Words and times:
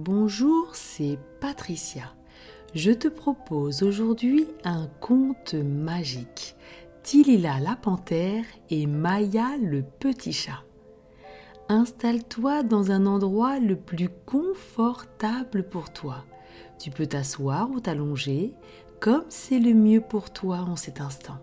Bonjour, 0.00 0.76
c'est 0.76 1.18
Patricia. 1.40 2.14
Je 2.72 2.92
te 2.92 3.08
propose 3.08 3.82
aujourd'hui 3.82 4.46
un 4.62 4.86
conte 5.00 5.54
magique. 5.54 6.54
Tilila 7.02 7.58
la 7.58 7.74
panthère 7.74 8.44
et 8.70 8.86
Maya 8.86 9.56
le 9.60 9.82
petit 9.82 10.32
chat. 10.32 10.62
Installe-toi 11.68 12.62
dans 12.62 12.92
un 12.92 13.06
endroit 13.06 13.58
le 13.58 13.74
plus 13.74 14.08
confortable 14.24 15.68
pour 15.68 15.92
toi. 15.92 16.24
Tu 16.78 16.90
peux 16.90 17.06
t'asseoir 17.08 17.68
ou 17.68 17.80
t'allonger 17.80 18.52
comme 19.00 19.24
c'est 19.28 19.58
le 19.58 19.74
mieux 19.74 20.00
pour 20.00 20.32
toi 20.32 20.58
en 20.58 20.76
cet 20.76 21.00
instant. 21.00 21.40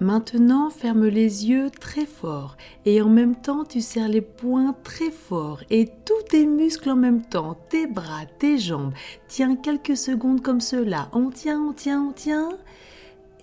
Maintenant, 0.00 0.70
ferme 0.70 1.08
les 1.08 1.46
yeux 1.46 1.70
très 1.70 2.06
fort 2.06 2.56
et 2.86 3.02
en 3.02 3.10
même 3.10 3.36
temps, 3.36 3.66
tu 3.66 3.82
serres 3.82 4.08
les 4.08 4.22
poings 4.22 4.74
très 4.82 5.10
fort 5.10 5.62
et 5.68 5.90
tous 6.06 6.22
tes 6.30 6.46
muscles 6.46 6.88
en 6.88 6.96
même 6.96 7.20
temps, 7.20 7.54
tes 7.68 7.86
bras, 7.86 8.24
tes 8.38 8.58
jambes. 8.58 8.94
Tiens 9.28 9.56
quelques 9.56 9.98
secondes 9.98 10.40
comme 10.40 10.62
cela. 10.62 11.10
On 11.12 11.28
tient, 11.28 11.60
on 11.60 11.74
tient, 11.74 12.02
on 12.02 12.12
tient 12.12 12.48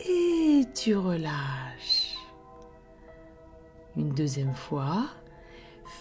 et 0.09 0.63
tu 0.73 0.95
relâches. 0.95 2.15
Une 3.95 4.09
deuxième 4.09 4.55
fois. 4.55 5.05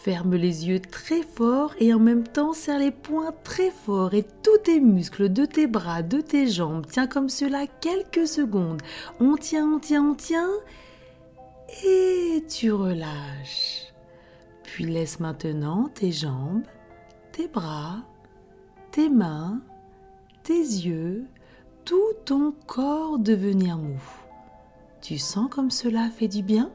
Ferme 0.06 0.36
les 0.36 0.68
yeux 0.68 0.78
très 0.78 1.22
fort 1.22 1.74
et 1.80 1.92
en 1.92 1.98
même 1.98 2.22
temps 2.22 2.52
serre 2.52 2.78
les 2.78 2.92
poings 2.92 3.34
très 3.42 3.72
fort 3.72 4.14
et 4.14 4.22
tous 4.22 4.58
tes 4.58 4.78
muscles 4.78 5.32
de 5.32 5.44
tes 5.44 5.66
bras, 5.66 6.02
de 6.02 6.20
tes 6.20 6.46
jambes. 6.46 6.86
Tiens 6.88 7.08
comme 7.08 7.28
cela 7.28 7.66
quelques 7.66 8.28
secondes. 8.28 8.80
On 9.18 9.34
tient, 9.34 9.66
on 9.66 9.80
tient, 9.80 10.04
on 10.04 10.14
tient. 10.14 10.52
Et 11.84 12.44
tu 12.48 12.70
relâches. 12.70 13.92
Puis 14.62 14.84
laisse 14.84 15.18
maintenant 15.18 15.90
tes 15.92 16.12
jambes, 16.12 16.62
tes 17.32 17.48
bras, 17.48 18.04
tes 18.92 19.08
mains, 19.08 19.60
tes 20.44 20.52
yeux, 20.52 21.26
tout 21.84 22.12
ton 22.24 22.54
corps 22.68 23.18
devenir 23.18 23.76
mou. 23.76 24.00
Tu 25.00 25.18
sens 25.18 25.50
comme 25.50 25.72
cela 25.72 26.10
fait 26.10 26.28
du 26.28 26.44
bien? 26.44 26.70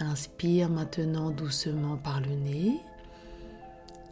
Inspire 0.00 0.68
maintenant 0.70 1.30
doucement 1.30 1.96
par 1.96 2.20
le 2.20 2.34
nez 2.34 2.80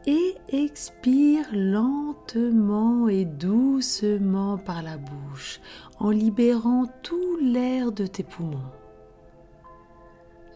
et 0.06 0.36
expire 0.48 1.46
lentement 1.52 3.08
et 3.08 3.24
doucement 3.24 4.58
par 4.58 4.82
la 4.82 4.96
bouche 4.96 5.60
en 5.98 6.10
libérant 6.10 6.86
tout 7.02 7.36
l'air 7.40 7.90
de 7.90 8.06
tes 8.06 8.22
poumons. 8.22 8.70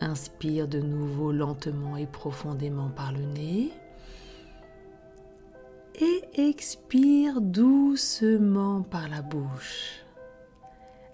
Inspire 0.00 0.68
de 0.68 0.80
nouveau 0.80 1.32
lentement 1.32 1.96
et 1.96 2.06
profondément 2.06 2.90
par 2.90 3.12
le 3.12 3.22
nez 3.22 3.72
et 5.98 6.48
expire 6.48 7.40
doucement 7.40 8.82
par 8.82 9.08
la 9.08 9.22
bouche. 9.22 10.05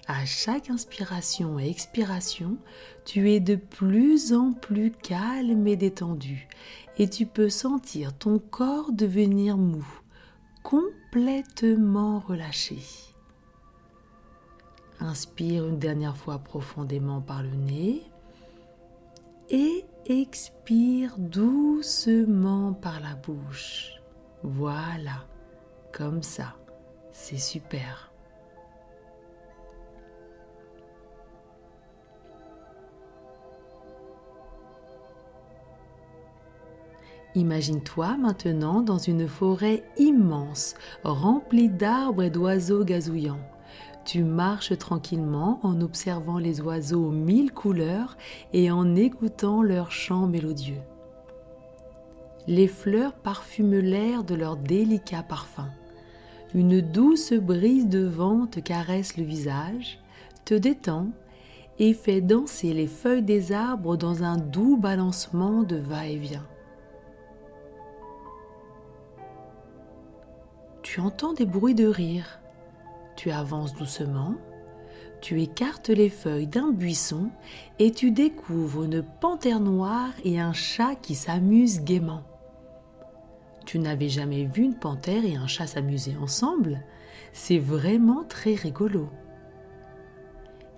À 0.08 0.25
chaque 0.25 0.69
inspiration 0.69 1.61
et 1.61 1.69
expiration, 1.69 2.58
tu 3.05 3.31
es 3.31 3.39
de 3.39 3.55
plus 3.55 4.33
en 4.33 4.53
plus 4.53 4.91
calme 4.91 5.67
et 5.69 5.77
détendu 5.77 6.48
et 6.98 7.08
tu 7.08 7.25
peux 7.25 7.48
sentir 7.48 8.12
ton 8.17 8.39
corps 8.39 8.92
devenir 8.92 9.56
mou, 9.56 9.86
complètement 10.64 12.19
relâché. 12.19 12.78
Inspire 14.98 15.67
une 15.67 15.78
dernière 15.78 16.17
fois 16.17 16.39
profondément 16.39 17.20
par 17.20 17.42
le 17.42 17.55
nez 17.55 18.03
et 19.50 19.84
expire 20.06 21.17
doucement 21.19 22.73
par 22.73 23.00
la 23.00 23.14
bouche. 23.14 23.92
Voilà, 24.42 25.27
comme 25.92 26.23
ça, 26.23 26.56
c'est 27.12 27.39
super. 27.39 28.11
Imagine-toi 37.34 38.18
maintenant 38.18 38.82
dans 38.82 38.98
une 38.98 39.26
forêt 39.26 39.84
immense, 39.96 40.74
remplie 41.02 41.70
d'arbres 41.70 42.24
et 42.24 42.30
d'oiseaux 42.30 42.84
gazouillants. 42.84 43.40
Tu 44.04 44.22
marches 44.22 44.76
tranquillement 44.76 45.60
en 45.62 45.80
observant 45.80 46.38
les 46.38 46.60
oiseaux 46.60 47.06
aux 47.06 47.12
mille 47.12 47.52
couleurs 47.52 48.16
et 48.52 48.70
en 48.70 48.94
écoutant 48.96 49.62
leurs 49.62 49.92
chants 49.92 50.26
mélodieux. 50.26 50.82
Les 52.46 52.66
fleurs 52.66 53.14
parfument 53.14 53.80
l'air 53.80 54.24
de 54.24 54.34
leur 54.34 54.56
délicat 54.56 55.22
parfum. 55.22 55.68
Une 56.54 56.80
douce 56.80 57.32
brise 57.32 57.88
de 57.88 58.04
vent 58.04 58.46
te 58.46 58.60
caresse 58.60 59.16
le 59.16 59.24
visage, 59.24 60.00
te 60.44 60.54
détend 60.54 61.08
et 61.78 61.94
fait 61.94 62.20
danser 62.20 62.74
les 62.74 62.88
feuilles 62.88 63.22
des 63.22 63.52
arbres 63.52 63.96
dans 63.96 64.22
un 64.22 64.36
doux 64.36 64.76
balancement 64.76 65.62
de 65.62 65.76
va-et-vient. 65.76 66.44
Tu 70.92 71.01
entends 71.01 71.33
des 71.33 71.47
bruits 71.47 71.75
de 71.75 71.86
rire. 71.86 72.39
Tu 73.17 73.30
avances 73.30 73.73
doucement, 73.73 74.35
tu 75.23 75.41
écartes 75.41 75.89
les 75.89 76.11
feuilles 76.11 76.47
d'un 76.47 76.70
buisson 76.70 77.30
et 77.79 77.92
tu 77.92 78.11
découvres 78.11 78.85
une 78.85 79.03
panthère 79.03 79.61
noire 79.61 80.11
et 80.23 80.39
un 80.39 80.53
chat 80.53 80.95
qui 80.97 81.14
s'amusent 81.14 81.83
gaiement. 81.83 82.25
Tu 83.64 83.79
n'avais 83.79 84.11
jamais 84.11 84.45
vu 84.45 84.64
une 84.64 84.75
panthère 84.75 85.25
et 85.25 85.35
un 85.35 85.47
chat 85.47 85.67
s'amuser 85.67 86.14
ensemble 86.20 86.83
C'est 87.33 87.57
vraiment 87.57 88.24
très 88.24 88.53
rigolo. 88.53 89.09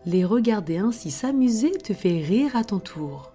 Les 0.07 0.25
regarder 0.25 0.79
ainsi 0.79 1.11
s'amuser 1.11 1.73
te 1.73 1.93
fait 1.93 2.21
rire 2.21 2.55
à 2.55 2.63
ton 2.63 2.79
tour. 2.79 3.33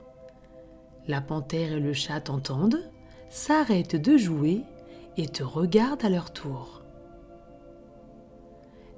La 1.10 1.20
panthère 1.20 1.74
et 1.74 1.82
le 1.82 1.92
chat 1.92 2.22
t'entendent, 2.22 2.90
s'arrêtent 3.30 3.98
de 3.98 4.16
jouer 4.16 4.64
et 5.20 5.28
te 5.28 5.44
regardent 5.44 6.06
à 6.06 6.10
leur 6.10 6.32
tour. 6.32 6.82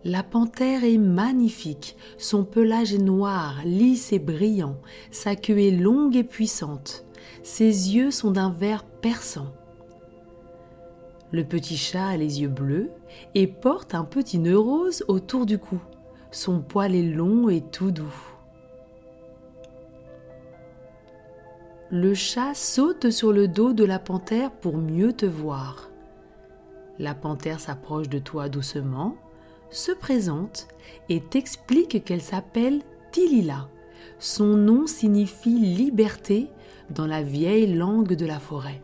La 0.04 0.24
panthère 0.24 0.84
est 0.84 0.98
magnifique, 0.98 1.96
son 2.18 2.44
pelage 2.44 2.94
est 2.94 3.00
noir, 3.00 3.62
lisse 3.66 4.14
et 4.14 4.20
brillant, 4.20 4.78
sa 5.12 5.36
queue 5.36 5.60
est 5.60 5.72
longue 5.72 6.16
et 6.16 6.24
puissante, 6.24 7.06
ses 7.44 7.96
yeux 7.96 8.12
sont 8.12 8.32
d'un 8.32 8.52
vert 8.52 8.84
perçant. 8.84 9.54
Le 11.32 11.44
petit 11.44 11.78
chat 11.78 12.08
a 12.08 12.18
les 12.18 12.42
yeux 12.42 12.50
bleus 12.50 12.90
et 13.36 13.48
porte 13.48 13.96
un 13.96 14.04
petit 14.04 14.38
nœud 14.38 14.58
rose 14.58 15.04
autour 15.08 15.46
du 15.46 15.58
cou. 15.58 15.80
Son 16.32 16.62
poil 16.62 16.96
est 16.96 17.04
long 17.04 17.50
et 17.50 17.62
tout 17.62 17.92
doux. 17.92 18.14
Le 21.90 22.14
chat 22.14 22.54
saute 22.54 23.12
sur 23.12 23.32
le 23.32 23.48
dos 23.48 23.74
de 23.74 23.84
la 23.84 24.00
panthère 24.00 24.52
pour 24.52 24.78
mieux 24.78 25.14
te 25.14 25.26
voir. 25.26 25.91
La 27.00 27.16
panthère 27.16 27.60
s'approche 27.60 28.10
de 28.10 28.20
toi 28.20 28.50
doucement, 28.50 29.16
se 29.70 29.92
présente 29.92 30.68
et 31.10 31.22
t'explique 31.22 32.04
qu'elle 32.04 32.22
s'appelle 32.22 32.82
Tilila. 33.12 33.70
Son 34.20 34.58
nom 34.58 34.88
signifie 34.88 35.60
liberté 35.60 36.50
dans 36.90 37.08
la 37.08 37.24
vieille 37.24 37.74
langue 37.74 38.14
de 38.14 38.26
la 38.26 38.40
forêt. 38.40 38.82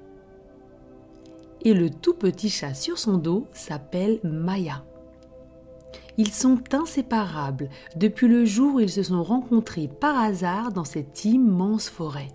Et 1.62 1.74
le 1.74 1.90
tout 1.90 2.14
petit 2.14 2.50
chat 2.50 2.74
sur 2.74 2.98
son 2.98 3.18
dos 3.18 3.48
s'appelle 3.52 4.20
Maya. 4.24 4.84
Ils 6.18 6.32
sont 6.32 6.60
inséparables 6.74 7.70
depuis 7.96 8.28
le 8.28 8.46
jour 8.46 8.76
où 8.76 8.80
ils 8.80 8.90
se 8.90 9.04
sont 9.04 9.22
rencontrés 9.22 9.88
par 9.88 10.18
hasard 10.18 10.72
dans 10.72 10.86
cette 10.86 11.26
immense 11.26 11.90
forêt. 11.90 12.30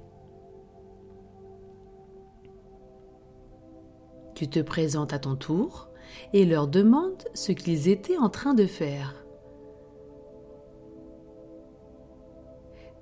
Tu 4.43 4.49
te 4.49 4.59
présentes 4.59 5.13
à 5.13 5.21
ton 5.21 5.37
tour 5.37 5.89
et 6.33 6.45
leur 6.45 6.67
demandes 6.67 7.23
ce 7.33 7.53
qu'ils 7.53 7.89
étaient 7.89 8.19
en 8.19 8.29
train 8.29 8.55
de 8.55 8.67
faire. 8.67 9.25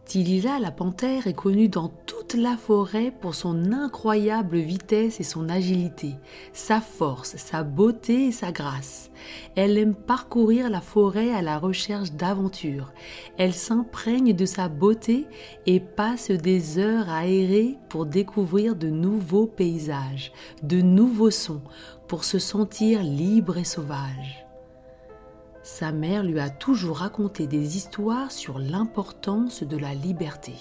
Tilila 0.04 0.58
la 0.58 0.70
panthère 0.70 1.26
est 1.26 1.32
connue 1.32 1.70
dans 1.70 1.88
toute 2.30 2.40
la 2.40 2.56
forêt 2.56 3.10
pour 3.10 3.34
son 3.34 3.72
incroyable 3.72 4.58
vitesse 4.58 5.18
et 5.18 5.24
son 5.24 5.48
agilité, 5.48 6.14
sa 6.52 6.80
force, 6.80 7.36
sa 7.36 7.64
beauté 7.64 8.26
et 8.26 8.32
sa 8.32 8.52
grâce. 8.52 9.10
Elle 9.56 9.76
aime 9.76 9.96
parcourir 9.96 10.70
la 10.70 10.80
forêt 10.80 11.32
à 11.32 11.42
la 11.42 11.58
recherche 11.58 12.12
d'aventures. 12.12 12.92
Elle 13.36 13.52
s'imprègne 13.52 14.32
de 14.32 14.46
sa 14.46 14.68
beauté 14.68 15.26
et 15.66 15.80
passe 15.80 16.30
des 16.30 16.78
heures 16.78 17.08
à 17.08 17.26
errer 17.26 17.78
pour 17.88 18.06
découvrir 18.06 18.76
de 18.76 18.90
nouveaux 18.90 19.46
paysages, 19.46 20.32
de 20.62 20.80
nouveaux 20.80 21.32
sons, 21.32 21.62
pour 22.06 22.22
se 22.22 22.38
sentir 22.38 23.02
libre 23.02 23.58
et 23.58 23.64
sauvage. 23.64 24.46
Sa 25.64 25.90
mère 25.90 26.22
lui 26.22 26.38
a 26.38 26.48
toujours 26.48 26.98
raconté 26.98 27.48
des 27.48 27.76
histoires 27.76 28.30
sur 28.30 28.60
l'importance 28.60 29.64
de 29.64 29.76
la 29.76 29.94
liberté. 29.94 30.54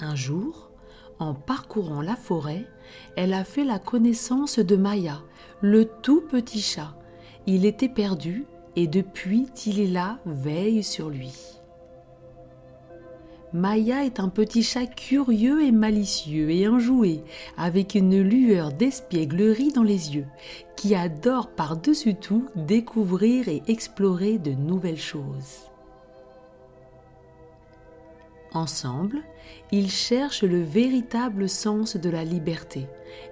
Un 0.00 0.14
jour, 0.14 0.70
En 1.20 1.34
parcourant 1.34 2.00
la 2.00 2.14
forêt, 2.14 2.64
elle 3.16 3.34
a 3.34 3.42
fait 3.42 3.64
la 3.64 3.80
connaissance 3.80 4.60
de 4.60 4.76
Maya, 4.76 5.20
le 5.60 5.84
tout 5.84 6.20
petit 6.20 6.60
chat. 6.60 6.94
Il 7.46 7.66
était 7.66 7.88
perdu 7.88 8.46
et 8.76 8.86
depuis 8.86 9.48
Tilila 9.52 10.20
veille 10.24 10.84
sur 10.84 11.10
lui. 11.10 11.34
Maya 13.52 14.04
est 14.04 14.20
un 14.20 14.28
petit 14.28 14.62
chat 14.62 14.86
curieux 14.86 15.64
et 15.64 15.72
malicieux 15.72 16.50
et 16.50 16.68
enjoué, 16.68 17.24
avec 17.56 17.96
une 17.96 18.20
lueur 18.20 18.72
d'espièglerie 18.72 19.72
dans 19.72 19.82
les 19.82 20.14
yeux, 20.14 20.26
qui 20.76 20.94
adore 20.94 21.48
par-dessus 21.48 22.14
tout 22.14 22.46
découvrir 22.54 23.48
et 23.48 23.62
explorer 23.66 24.38
de 24.38 24.52
nouvelles 24.52 25.00
choses. 25.00 25.68
Ensemble, 28.52 29.22
ils 29.72 29.90
cherchent 29.90 30.42
le 30.42 30.62
véritable 30.62 31.48
sens 31.48 31.96
de 31.96 32.10
la 32.10 32.24
liberté, 32.24 32.86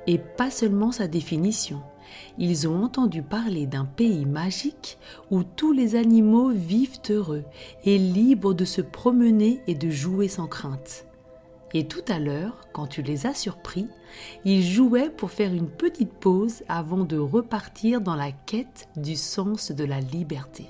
et 0.07 0.19
pas 0.19 0.51
seulement 0.51 0.93
sa 0.93 1.09
définition. 1.09 1.83
Ils 2.39 2.69
ont 2.69 2.83
entendu 2.83 3.23
parler 3.23 3.67
d'un 3.67 3.85
pays 3.85 4.27
magique 4.27 4.99
où 5.31 5.43
tous 5.43 5.73
les 5.73 5.97
animaux 5.97 6.51
vivent 6.51 7.01
heureux 7.11 7.45
et 7.85 7.99
libres 7.99 8.55
de 8.55 8.65
se 8.65 8.81
promener 8.81 9.61
et 9.67 9.75
de 9.75 9.91
jouer 9.91 10.29
sans 10.29 10.47
crainte. 10.47 11.07
Et 11.75 11.87
tout 11.87 12.05
à 12.09 12.19
l'heure, 12.19 12.61
quand 12.73 12.87
tu 12.87 13.03
les 13.03 13.27
as 13.27 13.35
surpris, 13.35 13.89
ils 14.45 14.63
jouaient 14.63 15.11
pour 15.11 15.31
faire 15.31 15.53
une 15.53 15.69
petite 15.69 16.13
pause 16.13 16.63
avant 16.69 17.05
de 17.05 17.19
repartir 17.19 18.01
dans 18.01 18.15
la 18.15 18.33
quête 18.33 18.89
du 18.97 19.17
sens 19.17 19.73
de 19.73 19.85
la 19.85 20.01
liberté. 20.01 20.67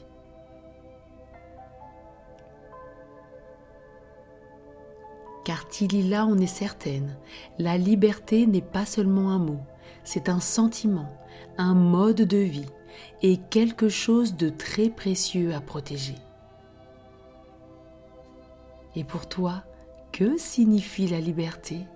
Car 5.47 5.69
Tilila 5.69 6.27
en 6.27 6.39
est 6.39 6.49
certaine, 6.49 7.17
la 7.61 7.79
liberté 7.79 8.49
n'est 8.49 8.61
pas 8.61 8.85
seulement 8.85 9.31
un 9.31 9.39
mot, 9.39 9.61
c'est 10.03 10.29
un 10.29 10.41
sentiment, 10.41 11.09
un 11.57 11.73
mode 11.73 12.23
de 12.23 12.39
vie 12.39 12.67
et 13.23 13.37
quelque 13.49 13.89
chose 13.89 14.35
de 14.35 14.49
très 14.49 14.89
précieux 14.89 15.55
à 15.55 15.61
protéger. 15.61 16.17
Et 18.97 19.05
pour 19.05 19.29
toi, 19.29 19.63
que 20.11 20.37
signifie 20.37 21.07
la 21.07 21.21
liberté? 21.21 21.87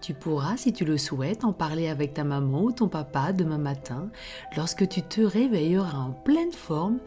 Tu 0.00 0.14
pourras, 0.14 0.56
si 0.56 0.72
tu 0.72 0.86
le 0.86 0.96
souhaites, 0.96 1.44
en 1.44 1.52
parler 1.52 1.88
avec 1.88 2.14
ta 2.14 2.24
maman 2.24 2.64
ou 2.64 2.72
ton 2.72 2.88
papa 2.88 3.32
demain 3.32 3.58
matin 3.58 4.10
lorsque 4.56 4.88
tu 4.88 5.02
te 5.02 5.20
réveilleras 5.20 5.98
en 5.98 6.12
pleine 6.12 6.52
forme. 6.52 7.00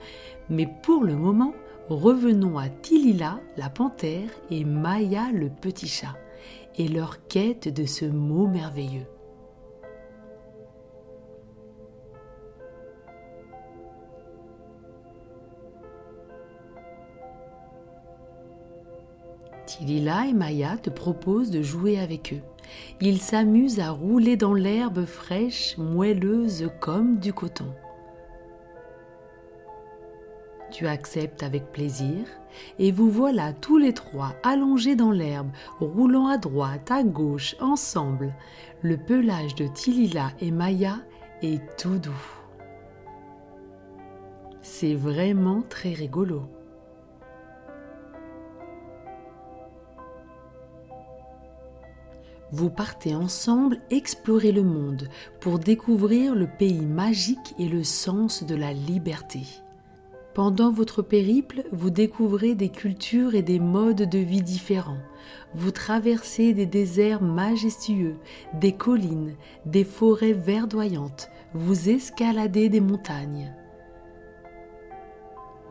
Mais 0.50 0.70
pour 0.84 1.04
le 1.04 1.16
moment, 1.16 1.54
revenons 1.90 2.58
à 2.60 2.70
Tilila, 2.70 3.40
la 3.58 3.70
panthère, 3.70 4.30
et 4.52 4.64
Maya, 4.64 5.32
le 5.34 5.50
petit 5.50 5.88
chat, 5.88 6.16
et 6.78 6.88
leur 6.88 7.26
quête 7.28 7.68
de 7.68 7.86
ce 7.86 8.06
mot 8.06 8.46
merveilleux. 8.46 9.08
Tilila 19.66 20.28
et 20.28 20.34
Maya 20.34 20.78
te 20.78 20.92
proposent 20.92 21.50
de 21.50 21.64
jouer 21.64 22.00
avec 22.00 22.34
eux. 22.34 22.53
Ils 23.02 23.20
s'amusent 23.20 23.80
à 23.80 23.92
rouler 23.92 24.38
dans 24.38 24.54
l'herbe 24.54 25.06
fraîche, 25.06 25.78
moelleuse 25.78 26.70
comme 26.80 27.18
du 27.18 27.34
coton. 27.34 27.74
Tu 30.72 30.88
acceptes 30.88 31.44
avec 31.44 31.72
plaisir 31.72 32.26
et 32.80 32.92
vous 32.92 33.10
voilà 33.10 33.54
tous 33.54 33.78
les 33.78 33.94
trois 33.94 34.34
allongés 34.44 34.96
dans 34.96 35.12
l'herbe, 35.12 35.52
roulant 35.80 36.28
à 36.28 36.38
droite, 36.38 36.90
à 36.92 37.04
gauche, 37.04 37.56
ensemble. 37.60 38.34
Le 38.82 38.98
pelage 38.98 39.56
de 39.56 39.68
Tilila 39.68 40.32
et 40.40 40.52
Maya 40.52 40.98
est 41.42 41.62
tout 41.78 42.00
doux. 42.00 42.12
C'est 44.62 44.96
vraiment 44.96 45.62
très 45.62 45.94
rigolo. 45.94 46.44
Vous 52.54 52.70
partez 52.70 53.16
ensemble 53.16 53.80
explorer 53.90 54.52
le 54.52 54.62
monde 54.62 55.10
pour 55.40 55.58
découvrir 55.58 56.36
le 56.36 56.46
pays 56.46 56.86
magique 56.86 57.56
et 57.58 57.68
le 57.68 57.84
sens 57.84 58.44
de 58.44 58.54
la 58.54 58.74
liberté. 58.74 59.40
Pendant 60.36 60.72
votre 60.72 61.02
périple, 61.02 61.64
vous 61.72 61.90
découvrez 61.90 62.54
des 62.54 62.70
cultures 62.70 63.34
et 63.34 63.42
des 63.42 63.58
modes 63.58 64.08
de 64.08 64.20
vie 64.20 64.44
différents. 64.44 65.02
Vous 65.56 65.72
traversez 65.72 66.54
des 66.54 66.68
déserts 66.68 67.24
majestueux, 67.24 68.18
des 68.54 68.74
collines, 68.74 69.34
des 69.66 69.84
forêts 69.84 70.34
verdoyantes. 70.34 71.32
Vous 71.56 71.90
escaladez 71.90 72.70
des 72.70 72.82
montagnes. 72.82 73.52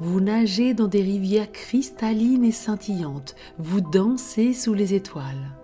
Vous 0.00 0.20
nagez 0.20 0.74
dans 0.74 0.88
des 0.88 1.02
rivières 1.02 1.52
cristallines 1.52 2.44
et 2.44 2.50
scintillantes. 2.50 3.36
Vous 3.58 3.80
dansez 3.80 4.52
sous 4.52 4.74
les 4.74 4.94
étoiles. 4.94 5.61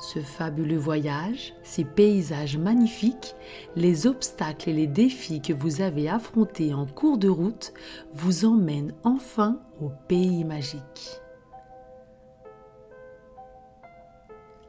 Ce 0.00 0.18
fabuleux 0.18 0.78
voyage, 0.78 1.52
ces 1.62 1.84
paysages 1.84 2.56
magnifiques, 2.56 3.34
les 3.76 4.06
obstacles 4.06 4.70
et 4.70 4.72
les 4.72 4.86
défis 4.86 5.42
que 5.42 5.52
vous 5.52 5.82
avez 5.82 6.08
affrontés 6.08 6.72
en 6.72 6.86
cours 6.86 7.18
de 7.18 7.28
route 7.28 7.74
vous 8.14 8.46
emmènent 8.46 8.94
enfin 9.04 9.60
au 9.78 9.90
pays 10.08 10.44
magique. 10.44 11.20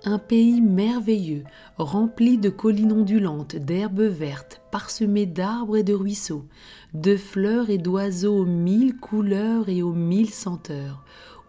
Un 0.04 0.20
pays 0.20 0.60
merveilleux, 0.60 1.44
rempli 1.78 2.38
de 2.38 2.50
collines 2.50 2.92
ondulantes, 2.92 3.56
d'herbes 3.56 4.02
vertes, 4.02 4.62
parsemé 4.70 5.26
d'arbres 5.26 5.78
et 5.78 5.84
de 5.84 5.94
ruisseaux, 5.94 6.46
de 6.94 7.16
fleurs 7.16 7.70
et 7.70 7.78
d'oiseaux 7.78 8.40
aux 8.40 8.46
mille 8.46 8.98
couleurs 8.98 9.70
et 9.70 9.82
aux 9.82 9.94
mille 9.94 10.32
senteurs, 10.32 11.06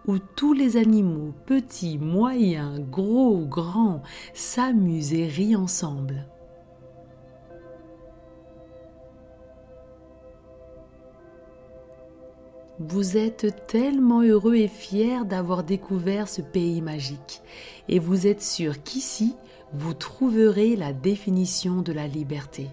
où 0.07 0.19
tous 0.19 0.53
les 0.53 0.77
animaux, 0.77 1.33
petits, 1.47 1.99
moyens, 1.99 2.81
gros, 2.91 3.45
grands, 3.47 4.03
s'amusent 4.35 5.15
et 5.15 5.27
rient 5.27 5.57
ensemble. 5.57 6.27
Vous 12.79 13.17
êtes 13.17 13.67
tellement 13.69 14.23
heureux 14.23 14.57
et 14.57 14.67
fiers 14.67 15.25
d'avoir 15.25 15.63
découvert 15.63 16.29
ce 16.29 16.43
pays 16.43 16.83
magique, 16.83 17.43
et 17.89 18.01
vous 18.01 18.27
êtes 18.27 18.43
sûr 18.43 18.83
qu'ici, 18.83 19.37
vous 19.73 19.95
trouverez 19.95 20.75
la 20.75 20.93
définition 20.93 21.81
de 21.83 21.93
la 21.93 22.09
liberté. 22.09 22.69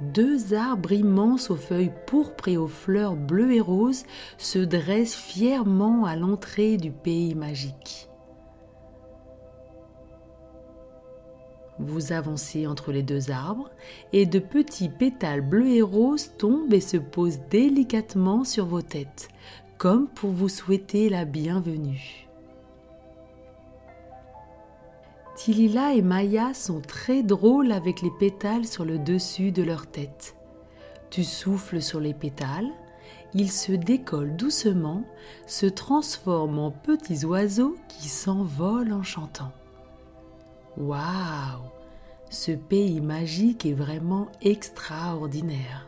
Deux 0.00 0.54
arbres 0.54 0.92
immenses 0.92 1.50
aux 1.50 1.56
feuilles 1.56 1.92
pourpres 2.06 2.48
et 2.48 2.56
aux 2.56 2.66
fleurs 2.66 3.16
bleues 3.16 3.52
et 3.52 3.60
roses 3.60 4.04
se 4.38 4.58
dressent 4.58 5.14
fièrement 5.14 6.04
à 6.04 6.16
l'entrée 6.16 6.76
du 6.76 6.90
pays 6.90 7.34
magique. 7.34 8.08
Vous 11.78 12.12
avancez 12.12 12.66
entre 12.66 12.92
les 12.92 13.02
deux 13.02 13.30
arbres 13.30 13.70
et 14.12 14.26
de 14.26 14.38
petits 14.38 14.88
pétales 14.88 15.40
bleus 15.40 15.70
et 15.70 15.82
roses 15.82 16.32
tombent 16.38 16.72
et 16.72 16.80
se 16.80 16.96
posent 16.96 17.40
délicatement 17.50 18.44
sur 18.44 18.66
vos 18.66 18.82
têtes, 18.82 19.28
comme 19.76 20.08
pour 20.08 20.30
vous 20.30 20.48
souhaiter 20.48 21.08
la 21.08 21.24
bienvenue. 21.24 22.23
Tilila 25.44 25.92
et 25.92 26.00
Maya 26.00 26.54
sont 26.54 26.80
très 26.80 27.22
drôles 27.22 27.70
avec 27.70 28.00
les 28.00 28.10
pétales 28.10 28.64
sur 28.64 28.86
le 28.86 28.98
dessus 28.98 29.52
de 29.52 29.62
leur 29.62 29.86
tête. 29.86 30.36
Tu 31.10 31.22
souffles 31.22 31.82
sur 31.82 32.00
les 32.00 32.14
pétales, 32.14 32.70
ils 33.34 33.50
se 33.50 33.72
décollent 33.72 34.36
doucement, 34.36 35.04
se 35.46 35.66
transforment 35.66 36.60
en 36.60 36.70
petits 36.70 37.26
oiseaux 37.26 37.76
qui 37.90 38.08
s'envolent 38.08 38.94
en 38.94 39.02
chantant. 39.02 39.52
Waouh 40.78 41.60
Ce 42.30 42.52
pays 42.52 43.02
magique 43.02 43.66
est 43.66 43.74
vraiment 43.74 44.28
extraordinaire. 44.40 45.86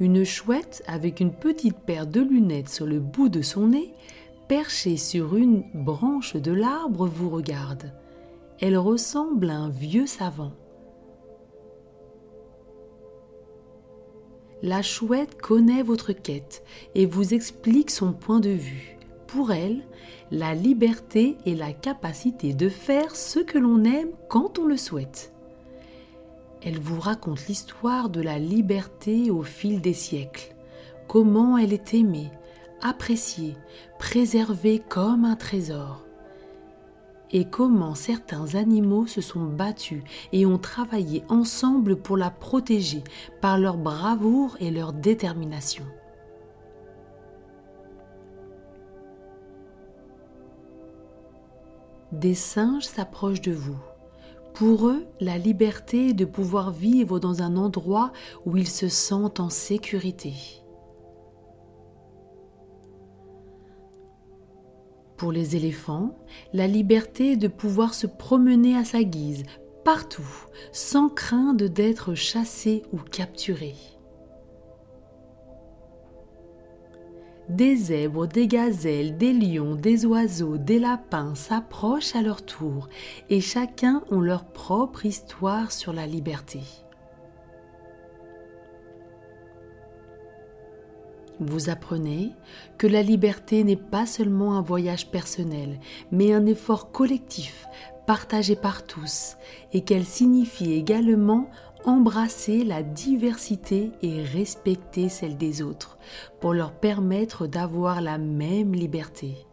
Une 0.00 0.24
chouette 0.24 0.82
avec 0.86 1.20
une 1.20 1.30
petite 1.30 1.76
paire 1.78 2.06
de 2.06 2.22
lunettes 2.22 2.70
sur 2.70 2.86
le 2.86 3.00
bout 3.00 3.28
de 3.28 3.42
son 3.42 3.68
nez, 3.68 3.92
perchée 4.48 4.96
sur 4.96 5.36
une 5.36 5.62
branche 5.74 6.36
de 6.36 6.52
l'arbre, 6.52 7.06
vous 7.06 7.28
regarde. 7.28 7.92
Elle 8.60 8.78
ressemble 8.78 9.50
à 9.50 9.58
un 9.58 9.68
vieux 9.68 10.06
savant. 10.06 10.52
La 14.62 14.80
chouette 14.80 15.38
connaît 15.40 15.82
votre 15.82 16.12
quête 16.12 16.64
et 16.94 17.04
vous 17.04 17.34
explique 17.34 17.90
son 17.90 18.14
point 18.14 18.40
de 18.40 18.50
vue. 18.50 18.96
pour 19.26 19.52
elle, 19.52 19.82
la 20.32 20.54
liberté 20.54 21.36
est 21.46 21.54
la 21.54 21.72
capacité 21.72 22.52
de 22.52 22.68
faire 22.68 23.14
ce 23.14 23.38
que 23.38 23.58
l'on 23.58 23.84
aime 23.84 24.10
quand 24.28 24.58
on 24.58 24.64
le 24.64 24.76
souhaite. 24.76 25.32
Elle 26.62 26.78
vous 26.78 27.00
raconte 27.00 27.46
l'histoire 27.46 28.10
de 28.10 28.20
la 28.20 28.38
liberté 28.38 29.30
au 29.30 29.42
fil 29.42 29.80
des 29.80 29.94
siècles, 29.94 30.54
comment 31.08 31.56
elle 31.56 31.72
est 31.72 31.94
aimée, 31.94 32.30
appréciée, 32.82 33.56
préservée 33.98 34.78
comme 34.78 35.24
un 35.24 35.36
trésor, 35.36 36.04
et 37.30 37.46
comment 37.46 37.94
certains 37.94 38.56
animaux 38.56 39.06
se 39.06 39.22
sont 39.22 39.44
battus 39.44 40.02
et 40.32 40.44
ont 40.44 40.58
travaillé 40.58 41.24
ensemble 41.30 41.96
pour 41.96 42.18
la 42.18 42.30
protéger 42.30 43.04
par 43.40 43.58
leur 43.58 43.78
bravoure 43.78 44.56
et 44.60 44.70
leur 44.70 44.92
détermination. 44.92 45.84
Des 52.12 52.34
singes 52.34 52.86
s'approchent 52.86 53.40
de 53.40 53.52
vous 53.52 53.78
pour 54.60 54.88
eux, 54.88 55.06
la 55.20 55.38
liberté 55.38 56.12
de 56.12 56.26
pouvoir 56.26 56.70
vivre 56.70 57.18
dans 57.18 57.40
un 57.40 57.56
endroit 57.56 58.12
où 58.44 58.58
ils 58.58 58.68
se 58.68 58.90
sentent 58.90 59.40
en 59.40 59.48
sécurité. 59.48 60.34
Pour 65.16 65.32
les 65.32 65.56
éléphants, 65.56 66.14
la 66.52 66.66
liberté 66.66 67.38
de 67.38 67.48
pouvoir 67.48 67.94
se 67.94 68.06
promener 68.06 68.76
à 68.76 68.84
sa 68.84 69.02
guise, 69.02 69.44
partout, 69.82 70.28
sans 70.72 71.08
crainte 71.08 71.62
d'être 71.62 72.14
chassé 72.14 72.82
ou 72.92 72.98
capturé. 72.98 73.74
Des 77.50 77.74
zèbres, 77.74 78.28
des 78.28 78.46
gazelles, 78.46 79.18
des 79.18 79.32
lions, 79.32 79.74
des 79.74 80.06
oiseaux, 80.06 80.56
des 80.56 80.78
lapins 80.78 81.34
s'approchent 81.34 82.14
à 82.14 82.22
leur 82.22 82.42
tour 82.42 82.88
et 83.28 83.40
chacun 83.40 84.04
ont 84.12 84.20
leur 84.20 84.44
propre 84.44 85.04
histoire 85.04 85.72
sur 85.72 85.92
la 85.92 86.06
liberté. 86.06 86.60
Vous 91.40 91.70
apprenez 91.70 92.30
que 92.78 92.86
la 92.86 93.02
liberté 93.02 93.64
n'est 93.64 93.74
pas 93.74 94.06
seulement 94.06 94.56
un 94.56 94.62
voyage 94.62 95.10
personnel, 95.10 95.80
mais 96.12 96.32
un 96.32 96.46
effort 96.46 96.92
collectif 96.92 97.66
partagé 98.06 98.54
par 98.54 98.86
tous 98.86 99.36
et 99.72 99.80
qu'elle 99.80 100.04
signifie 100.04 100.72
également 100.72 101.50
embrasser 101.84 102.64
la 102.64 102.82
diversité 102.82 103.92
et 104.02 104.22
respecter 104.22 105.08
celle 105.08 105.36
des 105.36 105.62
autres 105.62 105.98
pour 106.40 106.52
leur 106.52 106.72
permettre 106.72 107.46
d'avoir 107.46 108.00
la 108.00 108.18
même 108.18 108.72
liberté. 108.72 109.46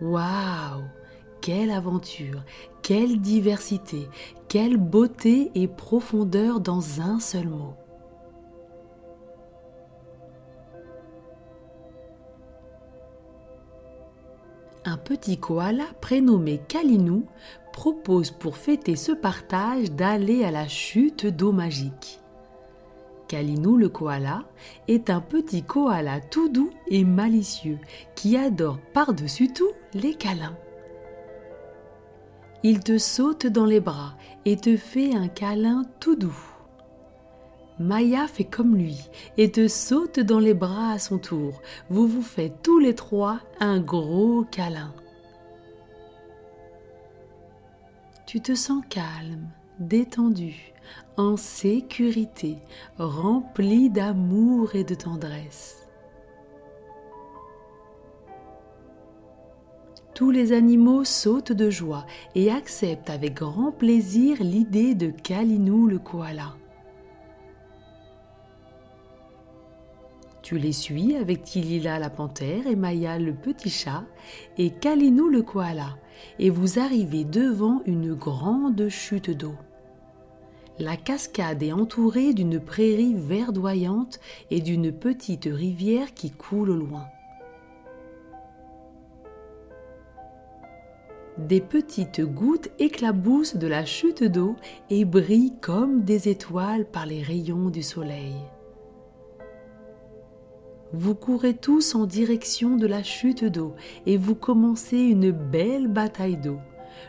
Waouh! 0.00 0.84
Quelle 1.40 1.70
aventure! 1.70 2.42
Quelle 2.82 3.20
diversité! 3.20 4.08
Quelle 4.48 4.76
beauté 4.76 5.50
et 5.54 5.68
profondeur 5.68 6.60
dans 6.60 7.00
un 7.00 7.20
seul 7.20 7.48
mot. 7.48 7.74
Un 14.88 14.98
petit 14.98 15.36
koala 15.38 15.86
prénommé 16.00 16.60
Kalinou 16.68 17.26
propose 17.76 18.30
pour 18.30 18.56
fêter 18.56 18.96
ce 18.96 19.12
partage 19.12 19.92
d'aller 19.92 20.44
à 20.44 20.50
la 20.50 20.66
chute 20.66 21.26
d'eau 21.26 21.52
magique. 21.52 22.20
Kalinou 23.28 23.76
le 23.76 23.90
koala 23.90 24.44
est 24.88 25.10
un 25.10 25.20
petit 25.20 25.62
koala 25.62 26.20
tout 26.20 26.48
doux 26.48 26.70
et 26.88 27.04
malicieux 27.04 27.78
qui 28.14 28.34
adore 28.38 28.78
par-dessus 28.94 29.52
tout 29.52 29.72
les 29.92 30.14
câlins. 30.14 30.56
Il 32.62 32.80
te 32.80 32.96
saute 32.96 33.46
dans 33.46 33.66
les 33.66 33.80
bras 33.80 34.14
et 34.46 34.56
te 34.56 34.78
fait 34.78 35.14
un 35.14 35.28
câlin 35.28 35.84
tout 36.00 36.16
doux. 36.16 36.40
Maya 37.78 38.26
fait 38.26 38.44
comme 38.44 38.74
lui 38.74 38.96
et 39.36 39.52
te 39.52 39.68
saute 39.68 40.18
dans 40.18 40.40
les 40.40 40.54
bras 40.54 40.92
à 40.92 40.98
son 40.98 41.18
tour. 41.18 41.60
Vous 41.90 42.06
vous 42.06 42.22
faites 42.22 42.62
tous 42.62 42.78
les 42.78 42.94
trois 42.94 43.40
un 43.60 43.80
gros 43.80 44.44
câlin. 44.44 44.94
Tu 48.36 48.42
te 48.42 48.54
sens 48.54 48.84
calme, 48.90 49.48
détendu, 49.78 50.74
en 51.16 51.38
sécurité, 51.38 52.58
rempli 52.98 53.88
d'amour 53.88 54.74
et 54.74 54.84
de 54.84 54.94
tendresse. 54.94 55.88
Tous 60.14 60.30
les 60.30 60.52
animaux 60.52 61.02
sautent 61.02 61.52
de 61.52 61.70
joie 61.70 62.04
et 62.34 62.50
acceptent 62.50 63.08
avec 63.08 63.32
grand 63.32 63.72
plaisir 63.72 64.36
l'idée 64.42 64.94
de 64.94 65.08
Kalinou 65.08 65.86
le 65.86 65.98
koala. 65.98 66.56
Tu 70.46 70.58
les 70.58 70.70
suis 70.70 71.16
avec 71.16 71.42
Tilila 71.42 71.98
la 71.98 72.08
panthère 72.08 72.68
et 72.68 72.76
Maya 72.76 73.18
le 73.18 73.34
petit 73.34 73.68
chat 73.68 74.04
et 74.58 74.70
Kalinou 74.70 75.28
le 75.28 75.42
koala 75.42 75.96
et 76.38 76.50
vous 76.50 76.78
arrivez 76.78 77.24
devant 77.24 77.82
une 77.84 78.14
grande 78.14 78.88
chute 78.88 79.28
d'eau. 79.28 79.56
La 80.78 80.96
cascade 80.96 81.64
est 81.64 81.72
entourée 81.72 82.32
d'une 82.32 82.60
prairie 82.60 83.16
verdoyante 83.16 84.20
et 84.52 84.60
d'une 84.60 84.92
petite 84.92 85.48
rivière 85.50 86.14
qui 86.14 86.30
coule 86.30 86.70
au 86.70 86.76
loin. 86.76 87.06
Des 91.38 91.60
petites 91.60 92.20
gouttes 92.20 92.70
éclaboussent 92.78 93.56
de 93.56 93.66
la 93.66 93.84
chute 93.84 94.22
d'eau 94.22 94.54
et 94.90 95.04
brillent 95.04 95.58
comme 95.60 96.04
des 96.04 96.28
étoiles 96.28 96.84
par 96.84 97.04
les 97.04 97.20
rayons 97.20 97.68
du 97.68 97.82
soleil. 97.82 98.36
Vous 100.98 101.14
courez 101.14 101.52
tous 101.52 101.94
en 101.94 102.06
direction 102.06 102.76
de 102.76 102.86
la 102.86 103.02
chute 103.02 103.44
d'eau 103.44 103.74
et 104.06 104.16
vous 104.16 104.34
commencez 104.34 104.96
une 104.96 105.30
belle 105.30 105.88
bataille 105.88 106.38
d'eau. 106.38 106.58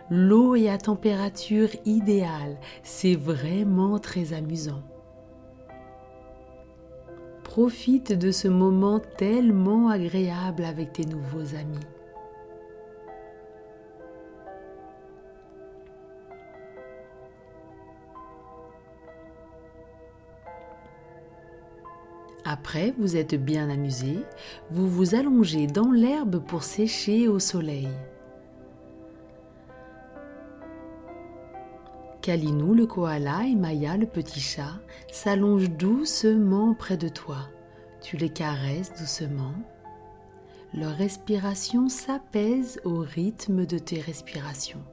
L'eau 0.09 0.55
est 0.55 0.67
à 0.67 0.77
température 0.77 1.69
idéale, 1.85 2.59
c'est 2.83 3.15
vraiment 3.15 3.97
très 3.97 4.33
amusant. 4.33 4.83
Profite 7.45 8.11
de 8.11 8.29
ce 8.31 8.49
moment 8.49 8.99
tellement 8.99 9.87
agréable 9.87 10.65
avec 10.65 10.91
tes 10.91 11.05
nouveaux 11.05 11.55
amis. 11.55 11.96
Après, 22.49 22.93
vous 22.97 23.17
êtes 23.17 23.35
bien 23.35 23.69
amusé, 23.69 24.19
vous 24.71 24.87
vous 24.87 25.15
allongez 25.15 25.67
dans 25.67 25.91
l'herbe 25.91 26.39
pour 26.39 26.63
sécher 26.63 27.27
au 27.27 27.39
soleil. 27.39 27.89
Kalinou 32.21 32.73
le 32.73 32.87
koala 32.87 33.45
et 33.45 33.55
Maya 33.55 33.97
le 33.97 34.05
petit 34.05 34.39
chat 34.39 34.79
s'allongent 35.11 35.69
doucement 35.71 36.73
près 36.73 36.95
de 36.95 37.09
toi. 37.09 37.49
Tu 38.01 38.15
les 38.15 38.29
caresses 38.29 38.93
doucement. 38.97 39.55
Leur 40.73 40.95
respiration 40.95 41.89
s'apaise 41.89 42.79
au 42.85 42.99
rythme 42.99 43.65
de 43.65 43.77
tes 43.77 43.99
respirations. 43.99 44.83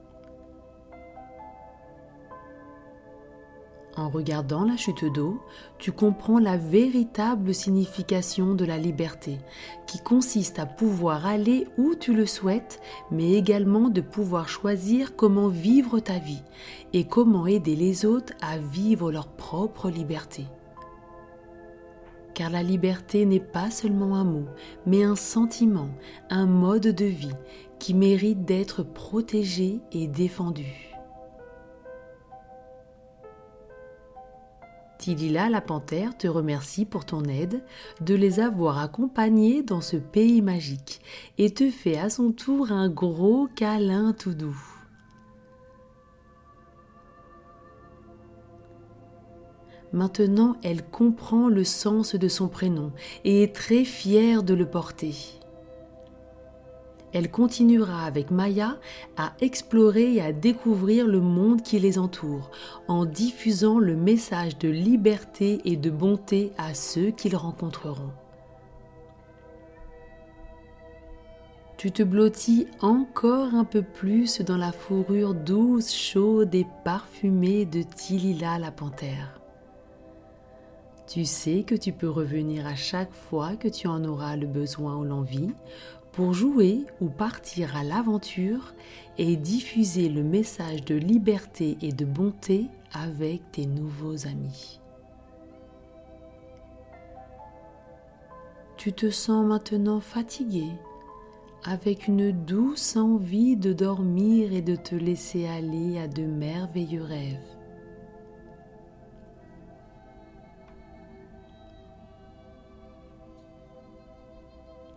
En 3.97 4.09
regardant 4.09 4.65
la 4.65 4.75
chute 4.75 5.05
d'eau, 5.05 5.39
tu 5.77 5.93
comprends 5.93 6.39
la 6.39 6.57
véritable 6.57 7.53
signification 7.53 8.53
de 8.53 8.65
la 8.65 8.77
liberté, 8.77 9.39
qui 9.87 9.99
consiste 9.99 10.59
à 10.59 10.65
pouvoir 10.65 11.25
aller 11.25 11.65
où 11.77 11.95
tu 11.95 12.13
le 12.13 12.25
souhaites, 12.25 12.81
mais 13.09 13.33
également 13.33 13.89
de 13.89 14.01
pouvoir 14.01 14.49
choisir 14.49 15.15
comment 15.15 15.47
vivre 15.47 16.01
ta 16.01 16.19
vie 16.19 16.43
et 16.91 17.05
comment 17.05 17.47
aider 17.47 17.77
les 17.77 18.05
autres 18.05 18.33
à 18.41 18.57
vivre 18.57 19.13
leur 19.13 19.27
propre 19.27 19.89
liberté. 19.89 20.45
Car 22.33 22.49
la 22.49 22.63
liberté 22.63 23.25
n'est 23.25 23.39
pas 23.39 23.71
seulement 23.71 24.15
un 24.17 24.25
mot, 24.25 24.47
mais 24.85 25.03
un 25.03 25.15
sentiment, 25.15 25.87
un 26.29 26.47
mode 26.47 26.87
de 26.87 27.05
vie 27.05 27.31
qui 27.79 27.93
mérite 27.93 28.43
d'être 28.43 28.83
protégé 28.83 29.79
et 29.93 30.07
défendu. 30.07 30.94
Tilila 35.05 35.49
la 35.49 35.61
panthère 35.61 36.17
te 36.17 36.27
remercie 36.27 36.83
pour 36.83 37.05
ton 37.05 37.25
aide, 37.25 37.63
de 38.01 38.15
les 38.15 38.39
avoir 38.39 38.79
accompagnés 38.79 39.61
dans 39.61 39.79
ce 39.79 39.97
pays 39.97 40.41
magique 40.41 40.99
et 41.37 41.53
te 41.53 41.69
fait 41.69 41.99
à 41.99 42.09
son 42.09 42.31
tour 42.31 42.71
un 42.71 42.89
gros 42.89 43.47
câlin 43.55 44.13
tout 44.13 44.33
doux. 44.33 44.59
Maintenant, 49.93 50.57
elle 50.63 50.83
comprend 50.83 51.49
le 51.49 51.63
sens 51.63 52.15
de 52.15 52.27
son 52.27 52.47
prénom 52.47 52.91
et 53.25 53.43
est 53.43 53.55
très 53.55 53.85
fière 53.85 54.41
de 54.41 54.55
le 54.55 54.67
porter. 54.67 55.13
Elle 57.15 57.31
continuera 57.31 58.03
avec 58.03 58.29
Maya 58.29 58.77
à 59.15 59.31
explorer 59.39 60.15
et 60.15 60.21
à 60.21 60.33
découvrir 60.33 61.07
le 61.07 61.21
monde 61.21 61.61
qui 61.61 61.79
les 61.79 61.97
entoure, 61.97 62.51
en 62.89 63.05
diffusant 63.05 63.79
le 63.79 63.95
message 63.95 64.57
de 64.57 64.67
liberté 64.67 65.61
et 65.63 65.77
de 65.77 65.89
bonté 65.89 66.51
à 66.57 66.73
ceux 66.73 67.11
qu'ils 67.11 67.37
rencontreront. 67.37 68.11
Tu 71.77 71.93
te 71.93 72.03
blottis 72.03 72.67
encore 72.81 73.53
un 73.53 73.63
peu 73.63 73.81
plus 73.81 74.41
dans 74.41 74.57
la 74.57 74.73
fourrure 74.73 75.33
douce, 75.33 75.95
chaude 75.95 76.53
et 76.53 76.67
parfumée 76.83 77.63
de 77.63 77.81
Tilila 77.81 78.59
la 78.59 78.71
panthère. 78.71 79.39
Tu 81.07 81.23
sais 81.23 81.63
que 81.63 81.75
tu 81.75 81.93
peux 81.93 82.09
revenir 82.09 82.65
à 82.65 82.75
chaque 82.75 83.13
fois 83.13 83.55
que 83.55 83.67
tu 83.67 83.87
en 83.87 84.03
auras 84.03 84.35
le 84.35 84.47
besoin 84.47 84.97
ou 84.97 85.03
l'envie 85.03 85.53
pour 86.15 86.33
jouer 86.33 86.85
ou 87.01 87.09
partir 87.09 87.75
à 87.75 87.83
l'aventure 87.83 88.73
et 89.17 89.35
diffuser 89.35 90.07
le 90.07 90.23
message 90.23 90.85
de 90.85 90.95
liberté 90.95 91.77
et 91.81 91.91
de 91.91 92.05
bonté 92.05 92.67
avec 92.93 93.51
tes 93.51 93.65
nouveaux 93.65 94.25
amis. 94.25 94.79
Tu 98.77 98.93
te 98.93 99.09
sens 99.09 99.45
maintenant 99.45 99.99
fatigué 99.99 100.67
avec 101.65 102.07
une 102.07 102.31
douce 102.31 102.95
envie 102.95 103.57
de 103.57 103.73
dormir 103.73 104.53
et 104.53 104.61
de 104.61 104.77
te 104.77 104.95
laisser 104.95 105.47
aller 105.47 105.97
à 105.99 106.07
de 106.07 106.23
merveilleux 106.23 107.03
rêves. 107.03 107.54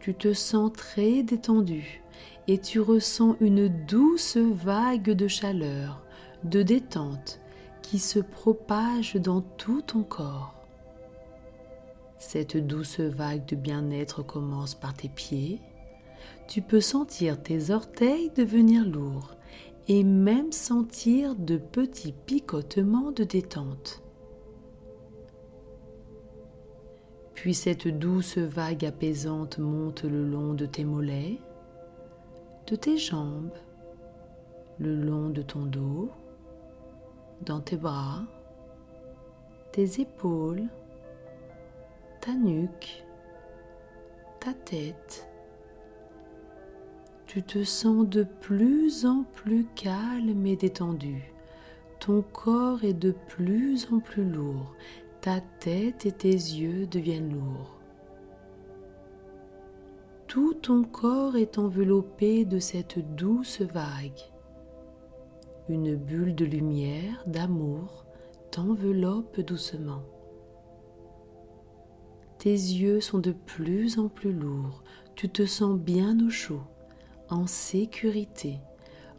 Tu 0.00 0.14
te 0.14 0.32
sens 0.32 0.72
très 0.72 1.22
détendu 1.22 2.02
et 2.46 2.58
tu 2.58 2.80
ressens 2.80 3.36
une 3.40 3.68
douce 3.86 4.36
vague 4.36 5.10
de 5.10 5.28
chaleur, 5.28 6.02
de 6.44 6.62
détente 6.62 7.40
qui 7.82 7.98
se 7.98 8.18
propage 8.18 9.14
dans 9.14 9.40
tout 9.40 9.82
ton 9.82 10.02
corps. 10.02 10.54
Cette 12.18 12.56
douce 12.56 13.00
vague 13.00 13.46
de 13.46 13.56
bien-être 13.56 14.22
commence 14.22 14.74
par 14.74 14.94
tes 14.94 15.08
pieds, 15.08 15.60
tu 16.48 16.62
peux 16.62 16.80
sentir 16.80 17.42
tes 17.42 17.70
orteils 17.70 18.30
devenir 18.34 18.84
lourds 18.84 19.34
et 19.86 20.04
même 20.04 20.52
sentir 20.52 21.34
de 21.34 21.56
petits 21.56 22.12
picotements 22.12 23.12
de 23.12 23.24
détente. 23.24 24.02
Puis 27.40 27.54
cette 27.54 27.86
douce 27.86 28.36
vague 28.36 28.84
apaisante 28.84 29.58
monte 29.58 30.02
le 30.02 30.28
long 30.28 30.54
de 30.54 30.66
tes 30.66 30.84
mollets, 30.84 31.38
de 32.66 32.74
tes 32.74 32.98
jambes, 32.98 33.52
le 34.80 34.96
long 34.96 35.30
de 35.30 35.42
ton 35.42 35.64
dos, 35.64 36.10
dans 37.42 37.60
tes 37.60 37.76
bras, 37.76 38.24
tes 39.70 40.00
épaules, 40.00 40.64
ta 42.20 42.32
nuque, 42.32 43.04
ta 44.40 44.52
tête, 44.52 45.28
tu 47.28 47.44
te 47.44 47.62
sens 47.62 48.08
de 48.08 48.24
plus 48.24 49.06
en 49.06 49.22
plus 49.22 49.64
calme 49.76 50.44
et 50.44 50.56
détendu. 50.56 51.32
Ton 52.00 52.20
corps 52.32 52.82
est 52.82 52.94
de 52.94 53.12
plus 53.28 53.86
en 53.92 54.00
plus 54.00 54.28
lourd. 54.28 54.74
Ta 55.20 55.40
tête 55.40 56.06
et 56.06 56.12
tes 56.12 56.30
yeux 56.30 56.86
deviennent 56.86 57.32
lourds. 57.32 57.80
Tout 60.28 60.54
ton 60.54 60.84
corps 60.84 61.36
est 61.36 61.58
enveloppé 61.58 62.44
de 62.44 62.58
cette 62.58 62.98
douce 63.16 63.60
vague. 63.62 64.20
Une 65.68 65.96
bulle 65.96 66.34
de 66.34 66.44
lumière, 66.44 67.24
d'amour, 67.26 68.06
t'enveloppe 68.50 69.40
doucement. 69.40 70.02
Tes 72.38 72.50
yeux 72.50 73.00
sont 73.00 73.18
de 73.18 73.32
plus 73.32 73.98
en 73.98 74.08
plus 74.08 74.32
lourds, 74.32 74.84
tu 75.16 75.28
te 75.28 75.44
sens 75.44 75.76
bien 75.78 76.16
au 76.24 76.30
chaud 76.30 76.62
en 77.28 77.46
sécurité, 77.46 78.60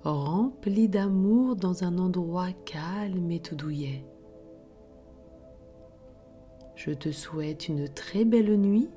rempli 0.03 0.87
d'amour 0.89 1.55
dans 1.55 1.83
un 1.83 1.97
endroit 1.97 2.51
calme 2.65 3.29
et 3.31 3.39
tout 3.39 3.55
douillet. 3.55 4.05
Je 6.79 6.91
te 6.91 7.11
souhaite 7.11 7.67
une 7.67 7.89
très 7.89 8.23
belle 8.23 8.55
nuit 8.55 8.87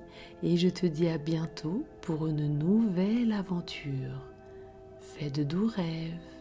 et 0.45 0.57
je 0.57 0.69
te 0.69 0.87
dis 0.87 1.09
à 1.09 1.19
bientôt 1.19 1.85
pour 2.01 2.29
une 2.29 2.57
nouvelle 2.57 3.33
aventure. 3.33 4.23
Fais 5.01 5.31
de 5.31 5.43
doux 5.43 5.67
rêves. 5.67 6.32